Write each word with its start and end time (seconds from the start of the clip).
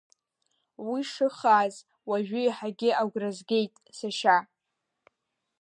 Уи 0.89 1.01
шыхааз 1.11 1.75
уажәы 2.09 2.39
еиҳагьы 2.43 2.89
агәра 3.01 3.29
згеит, 3.37 3.73
сашьа! 3.97 4.37